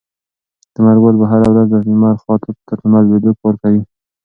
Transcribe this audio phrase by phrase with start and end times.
[0.73, 3.81] ثمرګل به هره ورځ له لمر خاته تر لمر لوېدو کار کوي.